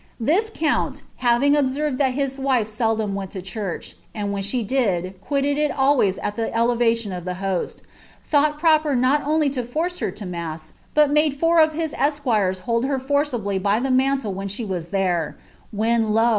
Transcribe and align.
This 0.19 0.49
count, 0.51 1.03
having 1.17 1.55
observed 1.55 1.99
tlial 1.99 2.15
hie 2.15 2.57
M* 2.57 2.65
sddom 2.65 2.97
(vent 3.13 3.35
lo 3.35 3.41
church, 3.41 3.95
(and 4.15 4.33
when 4.33 4.41
she 4.41 4.63
did, 4.63 5.13
quitted 5.21 5.59
it 5.59 5.69
always 5.69 6.17
at 6.17 6.35
the 6.35 6.47
Kiliiiii 6.49 7.15
of 7.15 7.23
the 7.23 7.35
}ioet,) 7.35 7.81
thought 8.25 8.57
proper 8.57 8.95
not 8.95 9.21
only 9.23 9.47
to 9.51 9.61
force 9.63 9.99
her 9.99 10.11
lo 10.19 10.25
maM, 10.25 10.57
but 10.95 11.13
•de 11.13 11.31
four 11.31 11.59
of 11.59 11.73
hia 11.73 11.89
es.(uirGa 11.95 12.61
hold 12.61 12.85
her 12.85 12.99
forcibly 12.99 13.59
by 13.59 13.79
the 13.79 13.91
mantle 13.91 14.33
when 14.33 14.47
she 14.47 14.65
was 14.65 14.91
«f«; 14.91 15.33
wh*n, 15.71 16.13
lo! 16.15 16.29